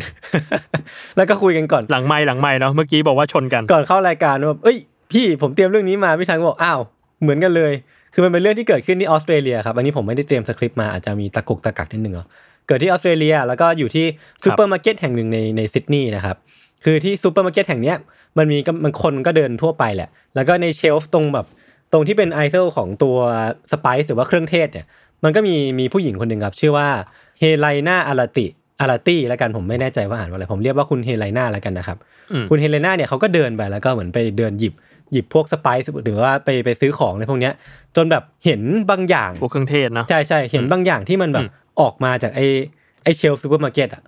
[1.17, 4.77] แล้วก็คุยกันก่อนหลังไม่หลังไม่เนาะเมื่อกี้บอกว่าชนกันก่อนเข้ารายการว่าเอ้ย
[5.13, 6.81] พี่ผมเตรียมเรื่องนี้มาพี่ทันก็บอกอ้าว
[7.23, 7.73] เหมือนกันเลย
[8.15, 12.27] คือมันเป็นเรื่องที่เกิดขึ้นที่ออสเตรเลียครับอันนี้ผมไม่ได้เตรียมสคริปต์มาอาจจะมีตะกุกตะกักนิดนึงเนาะ
[12.67, 14.07] เกิดที่ออสเตรเลีย แล้วก็อยู่ที่
[14.45, 16.37] ซูเปอร์มาร์เก็ตแห่งหนึ่งในในซิดนีย์นะครับ
[16.85, 17.97] คือที่ซูเปอร์มาร์เก็ตแห่งเนี้ย
[18.39, 21.47] มันมีก็มันคนก็เดินทั่วไปแหละ แล้วก็ใน shelf ตรงแบบ
[21.93, 23.17] ตรงที่เป็น aisle ของตัว
[23.73, 24.87] spice หรือว่าเครื่องเทศเนี่ย
[25.25, 26.89] มันก็มีมีผู้หญิงคนหนึ่งครับชื่อว่า
[27.39, 28.47] เฮไลนาอาราติ
[28.81, 31.99] อาราตี้แล้วกันผมไม่แน่ใจว่าอ่านว่าอะไรผมเรียกว่าคุณเฮไลนาแล้วกันนะครับ
[32.33, 34.75] อืมคุณเฮเลนาเนี่ยเขาก็เดินไปแล้วก็เหมือนไปเดินหยิบ
[35.13, 37.53] หยิบพวก spice หรือว่าไปไปซื้อของในพวกเนี้ย
[37.97, 38.61] จนแบบเห็น
[38.91, 42.41] บางอย่างพวกเครื่องเทศเนาะใช่ใช่เห็นบางอย่างที่มันแบบอืมออกมาจากไอ
[43.03, 44.03] ไอ shelf ซูเปอร์มาร์เก็ตอะ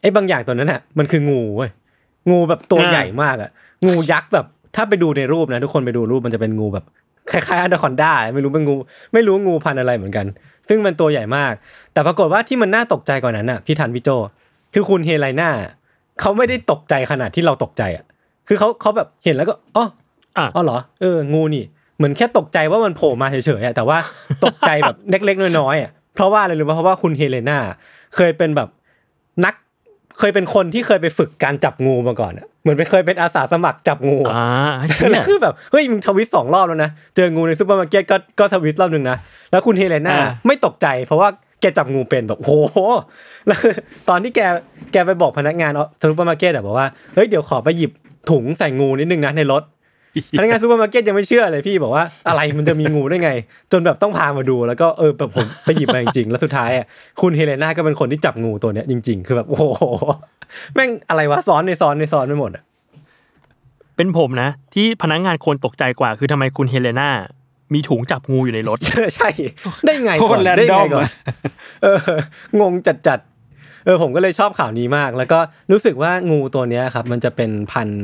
[0.00, 1.70] ไอบางอย่างตัวนั้นอะมันคืองูเว้ย
[2.30, 3.50] งูแบบตัวอ่าใหญ่มากอะ
[3.86, 6.84] งูยักษ์แบบถ้าไปดูในรูปนะทุกคนไปดูรูปมันจะเป็นงูแบบ
[7.30, 8.74] คล้ายๆอนาคอนด้าไม่รู้เป็นงู
[9.12, 10.26] ไม่รู้งูพันธุ์อะไรเหมือนกัน
[10.68, 11.52] ซึ่งมันตัวใหญ่มาก
[11.92, 14.10] แต่ปรากฏว่าที่มันน่าตกใจกว่านั้นอะพี่ทันพี่โจ
[14.74, 15.50] คือคุณเฮไลนา
[16.20, 18.04] เขาไม่ได้ตกใจขนาดที่เราตกใจอะ
[18.48, 19.86] คือเขาเขาแบบเห็นแล้วก็อ๋อ
[20.38, 21.64] อะอ๋อเหรอเอองูนี่
[21.96, 23.98] เหมือนแค่ตกใจว่ามันโผล่มาเฉยๆอะแต่ว่า
[24.44, 27.58] ตกใจแบบเล็กๆน้อยๆอะเพราะว่าอะไรรู้ป่ะเพราะว่าคุณเฮเลนา
[28.16, 28.68] เคยเป็นแบบ
[29.44, 29.54] นัก
[30.18, 34.46] เคยเป็นคนที่เคยไปฝึกการจับงูมาก่อนอะเหมือนไปเคยเป็นอาสาสมัครจับงูอะอ่า
[34.98, 39.16] แล้วเนี่ยคือแบบเฮ้ยมึงทวิตสองรอบแล้วนะเจองูในซูเปอร์มาร์เก็ตก็ก็ทวิตรอบหนึ่งนะ
[39.50, 41.28] แล้วคุณเฮเลนาอ่าไม่ตกใจ เพราะว่า
[41.60, 42.78] แกจับงูเป็นแบบโอ้โห
[43.46, 43.72] แล้วคือ
[44.08, 44.40] ตอนที่แก
[44.92, 47.90] แกไปบอกพนักงานซูเปอร์มาร์เก็ตอะบอกว่าเฮ้ยเดี๋ยวขอไปหยิบ
[48.30, 49.62] ถุงใส่งูนิดนึงนะในรถ
[50.38, 53.30] พนักงานซูเปอร์มาร์เก็ตยังไม่เชื่อเลยพี่บอกว่าอะไรมันจะมีงูได้ไง
[53.72, 56.86] จนแบบต้องพามาดูแล้วก็เออแบบผมไปหยิบมาจริงๆ แล้วสุดท้ายอะ
[57.20, 59.64] คุณเฮเลนาก็เป็นคนที่จับงูตัวเนี้ยจริงๆ คือแบบโอ้โห
[60.74, 62.64] แม่งอะไรวะซ้อนในซ้อนในซ้อนไปหมดอะ
[63.96, 67.10] เป็นผมนะ ที่พนักงานคนตกใจกว่า คือทำไมคุณเฮเลนา
[67.74, 68.78] มีถุงจับงูอยู่ในรถ
[69.16, 69.28] ใช่
[69.84, 71.10] ได้ไงโคก่อตนรได้ไง random ก่อนอะ
[71.82, 71.98] เออ
[72.60, 75.38] งงจัดจัดๆเออผมก็เลยชอบข่าวนี้มาก แล้วก็
[75.72, 78.02] รู้สึกว่างูตัวเนี้ยครับ มันจะเป็นพันธุ์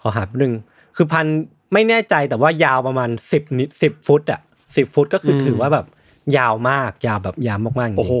[0.00, 0.52] ขอหาหนึ่ง
[0.96, 1.40] คือพันธุ์
[1.72, 4.40] ไม่แน่ใจแต่ว่ายาวประมาณสิบนิดสิบฟุตอะ
[4.76, 5.86] สิบฟุตก็คืออมถือว่าแบบ
[6.36, 8.14] ยาวมากยาวแบบยาวมากๆจริงๆโอ้โห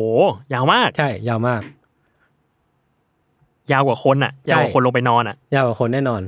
[0.52, 1.60] ยาวมากใช่ ยาวมาก
[3.72, 6.22] ยาวกว่าคนอะใช่ยาวกว่าคนลงไปนอนอะ ยาวกว่าคนแน่นอน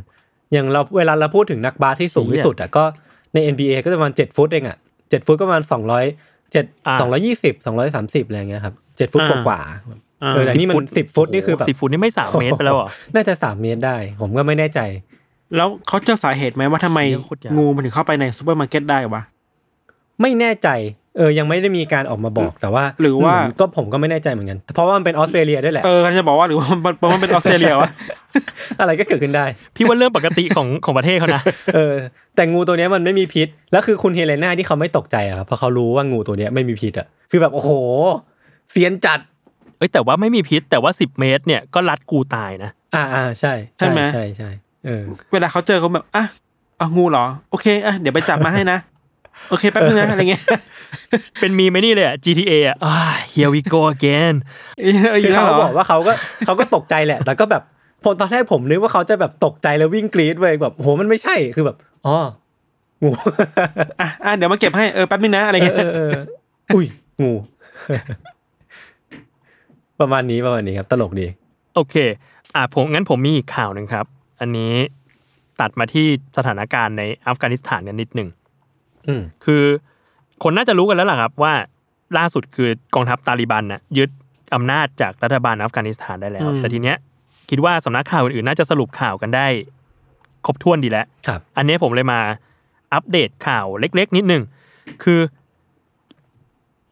[0.52, 2.84] อย่างเราเวลาเราพูดถึงนักบาสที่สูงที่สุดอะก็
[3.32, 4.76] ใน NBA ก็จะประมาณเจ็ดฟุตเองอะ
[5.11, 6.04] เจ็ดฟุตก็ประมาณสองร้อย
[6.52, 14.80] เจ็ดอ่าสองร้อยยี่สิบสองร้อยสามสิบอะไรเงี้ยครับเจ็ดฟุตอ่ากว่าๆอ่าเออแต่นี่มันสิบฟุตนี่คือแบบสิบฟุตนี่ไม่สามเมตรไปแล้วเหรอน่าจะสามเมตรได้ ผมก็ไม่แน่ใจ
[15.56, 19.22] แล้วเขาเจอสาเหตุไหมว่าทำไมเชี่ยโคตรยาวงูมันถึงเข้าไปในซูเปอร์มาร์เก็ตได้วะ
[20.20, 20.68] ไม่แน่ใจ
[21.18, 27.90] เออยังไม่ได้มีการออกมาบอกแต่ว่า หรือว่าเหมือนก็ผมก็ไม่แน่ใจเหมือนกัน เพราะว่ามันเป็นออสเตรเลียด้วยแหละเออเขาจะบอกว่าหรือว่ามันมันเป็นออสเตรเลียวะ
[28.80, 31.42] อะไรก็เกิดขึ้นได้ พี่ว่าเรื่องปกติของของประเทศเขานะ
[31.74, 31.94] เออ
[32.37, 37.70] แต่งูตัวเนี้ยมันไม่มีพิษ แล้วคือคุณเฮเลนาที่เขาไม่ตกใจอะครับเพราะเขารู้ว่างูตัวเนี้ยไม่มีพิษอะคือแบบโอ้โห
[38.70, 39.20] เสียนจัด
[39.78, 44.50] เอ้ยแต่ว่าไม่มีพิษแต่ว่าสิบเมตรเนี่ยก็รัดกูตายนะอ่าอ่าใช่ใช่ไหมใช่ใช่
[44.84, 46.24] เออ เวลาเขาเจอเขาแบบอะ
[46.78, 48.78] เอางูเหรอ โอเคอะเดี๋ยวไปจับมาให้นะ
[49.50, 50.42] โอเคแป๊บนึงนะอะไรเงี้ย
[51.40, 52.94] เป็นมีไหมนี่เลยอะ GTA อะอ่า
[53.32, 54.34] here we go again
[54.78, 56.12] เออคือแล้วเขาหรบอกว่าเขาก็
[56.46, 57.62] เขาก็ตกใจแหละ แต่ก็แบบ
[58.04, 62.16] ผมตอนแรกผมนึกว่าเขาจะแบบตกใจแล้ววิ่งกรีดเว้ยแบบโหมันไม่ใช่คือแบบอ๋อ
[63.02, 63.10] งู
[64.00, 66.12] อะอะเดี๋ยวมาเก็บให้เออแป๊บนึงนะอะไรเออเงี้ยเออเออ
[66.74, 66.86] อุ้ย
[67.22, 67.32] งู
[70.00, 71.26] ประมาณนี้ประมาณนี้ครับ ตลกดี
[71.74, 71.96] โอเค
[72.54, 74.06] อ่าผมงั้นผมมีอีกข่าวหนึ่งครับ
[74.40, 74.74] อันนี้
[75.61, 78.29] ตัดมาที่สถานการณ์ในอัฟกานิสถานกันนิดหนึ่ง
[79.09, 79.64] อืมคือ
[80.42, 81.53] คนน่าจะรู้กันแล้วล่ะครับว่า
[82.18, 84.11] ล่าสุดคือกองทัพตาลิบันน่ะยึด
[84.55, 86.96] อำนาจจากรัฐบาลอัฟกานิสถานได้แล้ว แต่ทีเนี้ย
[87.51, 89.46] คิดว่าสำนักข่าวอื่นๆน่าจะสรุปข่าวกันได้
[90.46, 92.20] ครบถ้วนดีแล้วครับอันนี้ผมเลยมา
[92.94, 94.42] อัปเดตข่าวเล็ก ๆ นิดนึง
[95.05, 95.20] คือ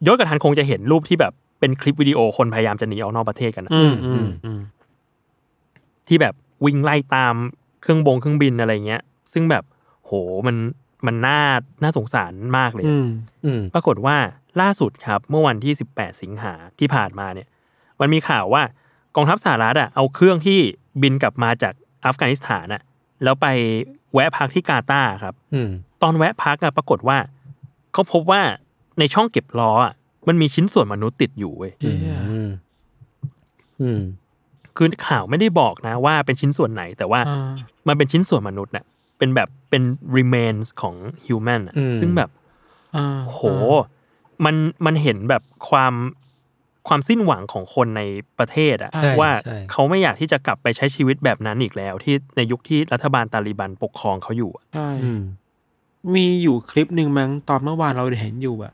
[0.07, 4.59] ยศกับทันคงจะเห็นรูปที่แบบเป็นคลิปวิดีโอคนพยายามจะหนีออกนอกประเทศกันนะอืมอืมอืม
[6.07, 6.33] ที่แบบ
[6.65, 7.35] วิ่งไล่ตาม
[7.81, 9.01] เครื่องบงเครื่องบินอะไรเงี้ย
[9.33, 9.63] ซึ่งแบบ
[10.03, 10.11] โห
[10.47, 10.55] มัน
[11.05, 11.39] มันน่า
[11.83, 13.07] น่าสงสารมากเลยอืม
[13.45, 14.17] อืมปรากฏว่า
[14.61, 17.47] ล่าสุดครับเมื่อวันที่ 18 สิงหาที่ผ่านมาเนี่ย
[17.99, 18.63] มันมีข่าวว่า
[19.15, 20.59] กองทัพสหรัฐอะเอาเครื่องที่
[21.01, 21.73] บินกลับมาจาก
[22.05, 22.81] อัฟกานิสถานอะ
[23.23, 23.47] แล้วไป
[24.13, 25.69] แวะพักที่กาตาร์ครับอืม
[26.03, 27.17] ตอนแวะพักอะปรากฏว่า
[27.93, 28.41] เขาพบว่า
[28.99, 29.93] ในช่องเก็บล้ออะ
[30.27, 31.91] มันมีชิ้นส่วนมนุษย์ติดอยู่เว้ยอื
[32.47, 32.49] ม
[33.81, 34.01] อืม
[34.77, 37.51] คือข่าวไม่ได้บอกนะว่าเป็นชิ้นส่วนไหนแต่ว่าอ่า
[37.87, 38.85] มันเป็นชิ้นส่วนมนุษย์น่ะ
[39.17, 39.83] เป็นแบบเป็น
[40.17, 40.95] remains ของ
[41.27, 42.29] human อะอืมซึ่งแบบ
[42.95, 43.39] อ่าโห
[44.45, 45.93] มันมันเห็นแบบความ
[46.87, 48.01] ความสิ้นหวังของคนใน
[48.39, 55.23] ประเทศอะใช่ว่าใช่เขาไม่อยากที่จะกลับไปใช้ชีวิตแบบนั้นอีกแล้ว ที่ในยุคที่รัฐบาลตาลิบันปกครองเขาอยู่อะใช่อืม
[56.15, 58.73] มีอยู่คลิปหนึ่งมั้งตอนเมื่อวานเราเห็นอยู่อะ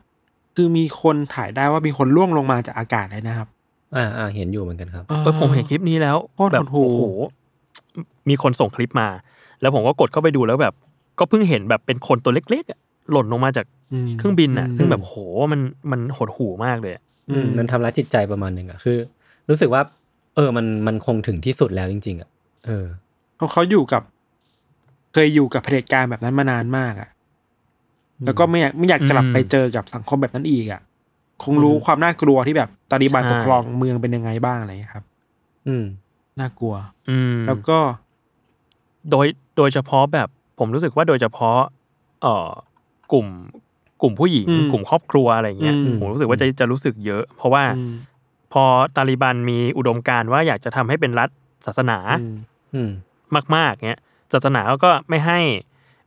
[0.56, 3.48] คือมีคนถ่ายได้ว่ามีคนล่วงลงมาจากอากาศเลยนะครับ
[3.96, 7.02] อ่าอ่าเห็นอยู่เหมือนกันครับเออผมเห็นคลิปนี้แล้วโคตรแบบหดหู่ โอ้โห
[8.28, 9.08] มีคนส่งคลิปมา
[9.60, 10.74] แล้วผมก็กดเข้าไปดูแล้วแบบ
[11.18, 12.78] ก็เพิ่งเห็นแบบเป็นคนตัวเล็กๆอะ
[13.10, 13.66] หล่นลงมาจาก
[14.06, 15.14] ม เครื่องบินอะมซึ่งแบบโห
[15.52, 18.98] มันมันหดหู่มากเลยอะ อืมมันทำร้ายจิตใจประมาณหนึ่งอะคือ
[19.48, 19.82] รู้สึกว่า
[20.36, 22.28] เออมันมันคงถึงที่สุดแล้วจริง ๆอะ
[22.66, 22.86] เออ
[23.36, 24.02] เพราะเขาอยู่กับ
[25.12, 27.08] เคยอยู่กับเผด็จการแบบนั้นมานานมากอะ
[28.24, 30.80] แล้วก็ไม่อยากไม่อยากกลับไปเจอกับสังคมแบบนั้นอีกอะ
[31.42, 35.04] คงรู้ความน่ากลัวที่แบบตาลีบันปกครองเมืองเป็นยังไงบ้างอะไรอย่างเงี้ยครับ
[35.68, 35.84] อืม
[36.40, 36.74] น่ากลัว
[37.08, 37.78] อืม แล้วก็
[39.10, 41.58] โดยโดยเฉพาะแบบ ผมรู้สึกว่าโดยเฉพาะ
[42.22, 42.50] เอ่อ
[43.12, 43.26] กลุ่ม
[44.02, 47.94] กลุ่มผู้หญิงอืมกลุ่มครอบครัวอะไรเงี้ยอืมผมรู้สึกว่าจะจะรู้สึกเยอะ เพราะว่าอืม
[48.52, 48.64] พอ
[48.96, 51.28] ตาลิบันมีอุดมการณ์ว่าอยากจะทำให้เป็นรัฐ
[51.66, 52.36] ศาสนาอืม
[52.74, 52.90] อืม
[53.56, 54.00] มากๆเงี้ย
[54.32, 55.40] ศาสนาเขาก็ไม่ให้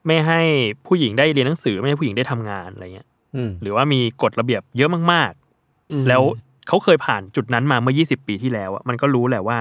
[0.08, 0.42] ไม่ให้
[0.88, 3.17] ผู้หญิงได้เรียนหนังสือไม่ให้ผู้หญิงได้ทำงานอะไรเงี้ยอืม
[3.62, 5.32] หรือว่ามีกฎระเบียบเยอะมาก
[5.92, 6.22] อืมๆแล้ว
[6.68, 9.58] เขาเคยผ่านจุดนั้นมาเมื่อ 20 ปีที่แล้วอะมันก็รู้แหละว่า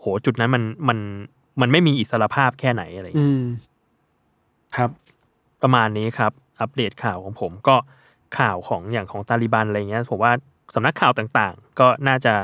[0.00, 0.98] โหจุดนั้นมันมัน
[1.60, 3.44] มันไม่มีอิสรภาพแค่ไหนอะไรเงี้ยอืม
[4.76, 4.90] ครับ
[5.62, 7.76] ประมาณนี้ครับ อัปเดตข่าวของผมก็
[8.38, 10.32] ข่าวของอย่างของตาลิบันอะไรเงี้ยผมว่า
[10.74, 12.34] สำนักข่าวต่างๆ ก็น่าจะ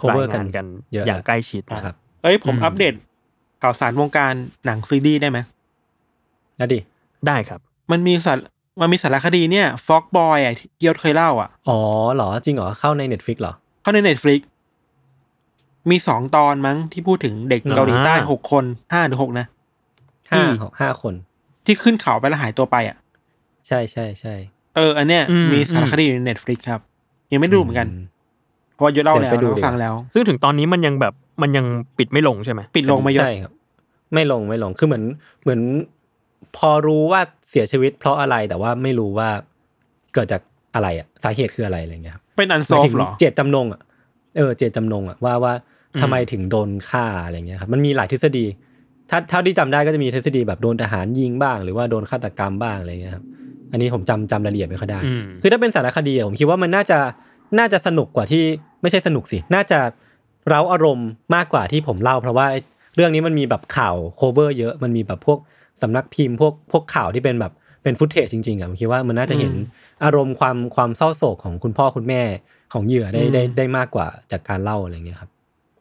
[0.00, 2.94] Cover รายงานกันเยอะอย่างใกล้ชิดนะครับเอ้ยผมอืมอัปเดต
[3.62, 4.32] ข่าวสารวงการ
[4.66, 5.38] หนังซีรีส์ได้ไหม
[6.60, 6.78] นะดิ
[7.26, 8.38] ได้ครับ มันมีสาร
[8.80, 11.78] มันมีสารคดีเนี่ย Frog Boy อะที่เกียวเคยเล่าอะ อ๋อ
[12.14, 14.40] เหรอ จริงเหรอ เข้าใน Netflix เหรอ เข้าใน Netflix
[15.90, 19.46] มีสองตอนมั้งที่พูดถึงเด็กอ่าเกาหลีใต้หกคนห้าหรือหกนะ
[20.30, 21.14] ห้าที่ห้าคน
[21.66, 22.96] ที่ขึ้นเขาไปแล้วหายตัวไปอะ
[23.68, 24.34] ใช่ใช่ใช่
[24.76, 26.80] เออ อันเนี้ยอืมมีสารคดีอยู่ในเน็ตฟลิกครับ
[27.32, 27.88] ยังไม่ดูเหมือนกัน
[28.74, 31.66] เพราะว่ายศเล่าเดี๋แล้ยววไปดูเราดีกว่าฟังแล้ว ซึ่งถึงตอนนี้มันยังแบบมันยัง
[31.98, 33.52] ปิดไม่ลงใช่ไหมปิดลงมายศใช่ครับ
[34.14, 35.04] ไม่ลงไม่ลงคือเหมือน
[35.42, 35.60] เหมือน
[36.56, 39.28] พอรู้ว่าเสียชีวิตเพราะอะไรแต่ว่าไม่รู้ว่า
[40.14, 40.42] เกิดจาก
[40.74, 43.80] อะไรอะสาเหตุคืออะไรอะไรเงี้ยครับเป็นอันหซมาอยฟถึงหรอเจตจำนงอะ
[44.36, 45.52] เออเจตจำนงอะว่าว่า
[46.02, 48.46] ทำไมถึงโดนฆ่าอะไรเงี้ยครับมันมีหลายทฤษฎี
[49.10, 53.24] ถ้าเท่าที่จำได้ก็จะมีทฤษฎีแบบโดนทหารยิงบ้าง หรือว่าโดนฆาตกรรมบ้างอะไรเงี้ยครับ
[53.72, 56.98] อันนี้ผมจำจำรายละเอียดไม่ค่อยได้อืมคือถ้าเป็นสารคดีอะผมคิดว่ามันน่าจะ
[57.58, 58.42] น่าจะสนุกกว่าที่
[58.82, 59.80] ไม่ใช่สนุกสิน่าจะ
[60.48, 62.46] เร้าอารมณ์มากกว่าที่ผมเล่า เพราะว่า
[62.96, 65.38] เรื่องนี้มันมีแบบข่าวโคเวอร์เยอะมันมีแบบพวก
[65.82, 69.52] สำนักพิมพ์พวกพวกข่าวที่เป็นแบบเป็นฟุตเทจจริงๆอะผมคิดว่ามันน่าจะเห็น
[70.04, 72.22] อารมณ์ความความเศร้าโศกของคุณพ่อคุณแม่
[72.72, 75.30] ของเหยื่อได้ได้ได้มากกว่าจากการเล่าอะไรเงี้ยครับ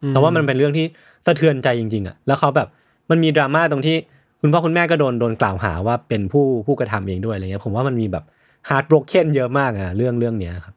[0.10, 0.86] เพราะว่ามันเป็นเรื่องที่
[1.26, 2.68] สะเทือนใจจริงๆอะแล้วเขาแบบ
[3.10, 3.98] มันมีดราม่าตรงที่
[4.42, 8.24] คุณพ่อคุณแม่ก็โดนโดนกล่าวหาว่าเป็นผู้ผู้กระทำเองด้วยอะไรเงี้ยผมว่ามันมีแบบ
[8.70, 10.76] heartbroken เยอะมากอะเรื่องเรื่องเนี้ยครับ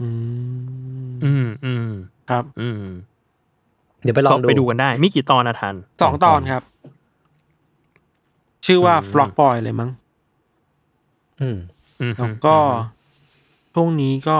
[0.00, 0.08] อื
[1.06, 1.90] มอืมอืม
[2.30, 2.82] ครับ อืม
[4.02, 6.62] เดี๋ยวก็ไปลองดูไปดูกันได้ มีกี่ตอนนะทันสองตอนครับ
[8.66, 9.90] ชื่อว่าอืม Frog Boy เลยมั้ง
[11.40, 11.58] อืม
[12.00, 12.56] อืมแล้วก็
[13.74, 14.38] ช่วงนี้ก็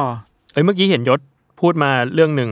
[0.52, 1.20] เอ้ยเมื่อกี้เห็นยศ
[1.60, 2.50] พูดมาเรื่องหนึ่ง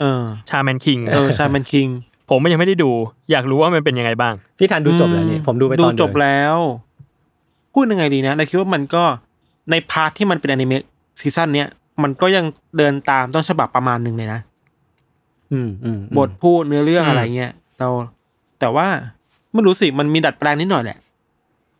[0.00, 1.86] เออ Shaman King เออ Shaman King
[2.28, 2.90] ผมมันยังไม่ได้ดู
[3.30, 6.56] อยากรู้ว่ามันเป็นยังไงบ้าง พี่ทันดูจบแล้วนี่ผมดูไปตอนดูเดียวจบแล้ว
[7.72, 9.04] พูดยังไงดีนะเราคิดว่ามันก็
[9.70, 10.84] ใน part ที่มันเป็นอนิเมะ
[11.20, 11.68] season เนี้ย
[12.02, 12.44] มันก็ยัง
[12.76, 14.40] เดินตามต้นฉบับประมาณหนึ่งเลยนะ
[15.52, 17.88] อืมอืมอืมบทพูดเนื้อเรื่องอืมอะไรเงี้ยเรา
[18.60, 18.86] แต่ว่า
[19.52, 20.98] ไม่รู้สิมันมีดัดแปลงนิดหน่อยแหละ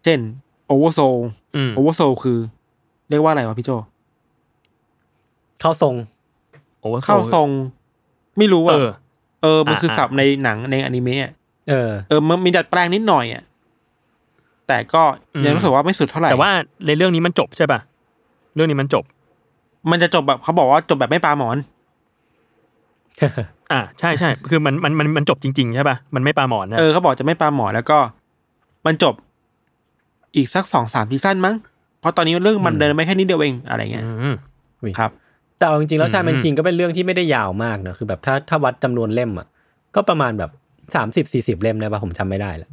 [0.04, 0.18] เช่น
[0.66, 1.00] Over Soul
[1.56, 2.38] อืม Over Soul คือ
[3.08, 3.70] เรียกว่าอะไรวะพี่โจ
[5.60, 5.94] เข้าทรง
[6.80, 7.48] Over Soul เข้าทรง
[8.38, 8.94] ไม่รู้เออะอ
[9.42, 11.32] เออ มันคืออ่าศัพท์ในหนังในอนิเมะอะ
[11.70, 13.42] เออ เออ มันมีดัดแปลงนิดหน่อยอะ
[14.68, 15.02] แต่ก็
[15.44, 16.50] ยังรู้สึกว่าไม่สุดเท่าไหร่แต่ว่า
[16.86, 17.80] ในเรื่องนี้มันจบใช่ป่ะ
[18.54, 19.04] เรื่องนี้มันจบ
[19.90, 21.56] มันจะจบแบบเขาบอกว่าจบแบบไม่ปลาหมอน
[23.72, 27.98] อ่าใช่ใช่คือมันมันมันมันจบจริง ๆ ใช่ป่ะมันไม่ปลาหมอนนะเออเขาบอกจะไม่ปลาหมอนแล้วก็
[28.86, 29.14] มันจบ
[30.36, 31.54] อีกสักสองสามซีซั่นมั้ง
[32.00, 34.36] เพราะตอนนี้เรื่องมันอืมเดินไม่แค่นิดเดียวเองอะไรเงี้ยอืม
[34.98, 35.10] ครับ
[35.58, 39.46] แต่เอาจริงๆแล้วชาแมนอืมคิงก็เป็นเรื่องที่ไม่ได้ยาวมากนะคือแบบถ้าถ้าวัดจำนวนเล่มอะ
[39.94, 40.50] ก็ประมาณแบบ
[40.96, 42.68] สามสิบสี่สิบเล่มได้ปะผมจำไม่ได้ละ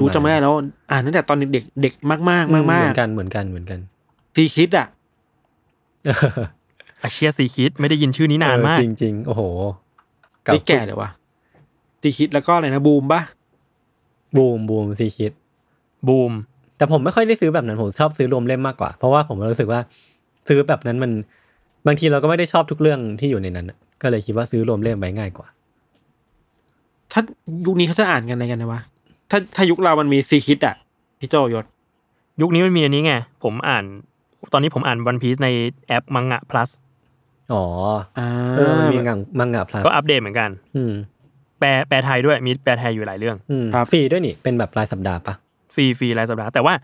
[0.00, 0.54] รู้จะไม่ได้แล้ว
[0.90, 3.80] อ่านตั้งแต่ตอนเด็กเด็กมากมากอืมากเหมากมือนกันเหมือนกันเหมือนกัน
[4.34, 4.86] ทีคิดอะ
[7.02, 9.42] อาเชียซีคิดไม่ได้ยินชื่อนี้นานมากเออจริงๆโอ้โห
[10.42, 11.10] ไม่แก่เลยวะ
[12.02, 13.20] ทีคิดแล้วก็อะไรนะบูมปะ
[14.36, 15.32] บูมบูมซีคิด
[16.08, 16.32] บูม
[16.76, 19.80] แต่ผมไม่ค่อยได้ซื้อแบบนั้นผมชอบซื้อรวมเล่มมากกว่า เพราะว่าผมรู้สึกว่า
[20.48, 21.10] ซื้อแบบนั้นมัน
[21.86, 25.48] บางทีเราก็ไม่ได้ชอบทุกเรื่องที่อยู่ในนั้นน่ะก็เลยคิดว่าซื้อรวมเล่มไปง่ายกว่า
[27.12, 27.20] ถ้า
[27.66, 28.80] ยุคนี้เขาจะอ่านกันอะไรกันนะวะ
[29.30, 30.74] ถ้าถ้ายุคเรามันมีซีคิดอะ
[31.20, 31.64] พี่โจยศ
[32.40, 33.84] ยุคนี้มันมีอันนี้ไงผมอ่าน
[34.52, 35.48] ตอนนี้ผมอ่านวันพีซใน
[35.88, 36.68] แอปมังงะ plus
[37.52, 37.64] อ๋อ
[38.18, 40.92] อ่าเออมันมีงังมังงะพลัสก็อัปเดตเหมือนกัน อืม
[41.60, 45.34] แปลแปลไทยด้วยมีแปลไทยอยู่หลายเรื่องอืมฟรีด้วยนี่เป็นแบบรายสัปดาห์ปะ
[45.74, 46.74] ฟรีฟรีรายสัปดาห์แต่ว่า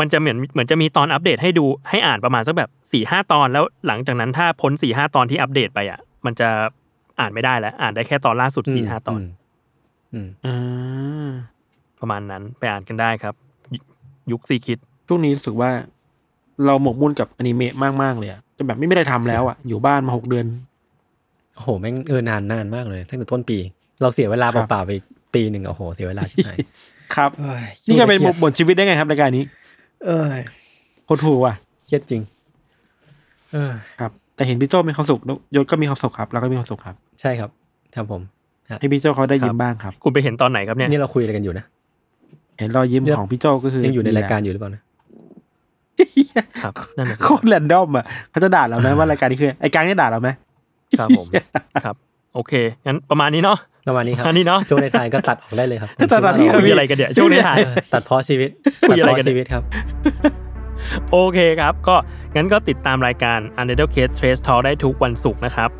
[0.00, 6.48] มันจะเหมือนเหมือนจะมีตอนอัปเดตให้ดูให้อ่านประมาณสักแบบสี่ห้าตอนแล้วหลังจากนั้นถ้าพ้นสี่ห้าตอนที่อัปเดตไปอะ มันจะ
[7.20, 9.24] อ่านไม่ได้แล้ว อ่านได้แค่ตอนล่าสุดสี่ห้าตอนม
[10.14, 11.30] อืมอ่า
[12.00, 13.34] ประมาณนั้นไปอ่านกันได้ครับ
[13.74, 13.78] ยุ
[14.30, 15.70] ยุคซีคิดช่วงนี้รู้สึกว่า
[16.64, 20.46] เราหมกมุ่นกับอนิเมะมากๆเลยอะจะแบบไม่ไม่ได้ทำแล้วอะอยู่บ้านมาหกเดือน
[21.54, 23.58] โอ้โหแม่งเออนานนานมากเลยตั้งแต่ต้นปี
[24.02, 24.92] เราเสียเวลาครับเปล่าๆไป
[25.34, 26.56] ปีหนึ่งอะโอ้โห เสียเวลาชิบหาย
[27.16, 29.44] ครับเอ้ยนี่ก็เป็นครียดบทชีวิตได้ไงครับรายการนี้
[30.04, 30.40] เอ้ย
[31.04, 31.54] โคตรถูกว่ะ
[31.86, 32.22] เครียดจริง
[33.52, 35.20] เออครับ แต่เห็นพี่โจมีความสุข
[35.56, 37.50] ยศก็มีความสุขครับเราก็มีความสุขครับ ใช่ครับ
[37.94, 38.22] ครับผม
[38.80, 41.64] ให้พี่โจเขาได้ครับยิ้มบ้างครับ คุณไปเห็นตอนไหนครับเนี่ยนี่เราคุยอะไรกันอยู่นะ
[42.58, 44.82] เห็นรอยยิ้มเนี่ยของพี่โจก็คือยังอยู่ในดีรายการแล้วอยู่หรือเปล่านะ
[46.62, 50.28] ครับนั่นแหละสิโคตรแรนดอมอะเขาจะด่าเราไหมว่ารายการนี้คือไอ้การจะด่าเราไหม
[50.98, 51.26] ครับผม
[51.84, 51.96] ครับ
[52.34, 52.52] โอเค
[52.86, 58.50] งั้นประมาณนี้เนาะ ประมาณนี้ครับอันนี้เนาะ ช่วงในไทยก็ตัดออกได้เลยครับตัดตอนที่คุยอะไรกันเนี่ย ช่วงนี้ถ่ายเออตัดเพราะชีวิต
[58.88, 59.62] คุตัดยอะไรเพกันราะเนี่ยชีวิตครับ
[61.10, 61.96] โอเคครับ ก็
[62.36, 65.70] งั้นก็ติดตามรายการ Untitled Case Trace Talk ได้ทุกวันศุกร์นะครับ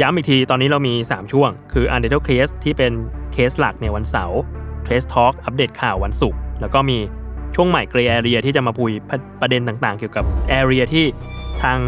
[0.00, 2.92] ย้ำอีกที ตอนนี้เรามี 3 ช่วง คือ Untitled Case ที่เป็น
[3.32, 4.40] เคสหลักในวันเสาร์
[4.86, 6.98] Trace Talk อัปเดตข่าววันศุกร์ แล้วก็มี
[7.54, 10.24] ช่วงใหม่ Gray Area ที่จะมาพูดประประเด็นต่างๆ เกี่ยวกับ
[10.60, 11.04] Area ที่
[11.62, 11.78] ทาง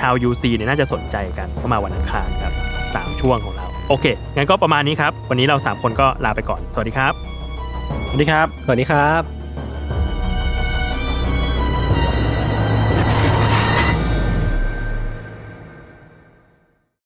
[0.06, 2.52] าว UC เนี่ยน่าจะสนใจกันก็มาวันอังคารครับ
[2.94, 4.06] สามช่วงของเรา โอเค
[4.36, 7.12] งั้นก็ประมาณนี้ครับ วันนี้เราสามคนก็ลาไปก่อน สวัสดีครับ
[8.08, 9.41] สวัสดีครับ สวัสดีครับ